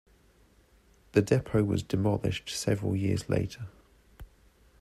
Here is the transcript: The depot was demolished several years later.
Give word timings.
The 1.11 1.21
depot 1.21 1.63
was 1.63 1.83
demolished 1.83 2.49
several 2.49 2.95
years 2.95 3.29
later. 3.29 3.67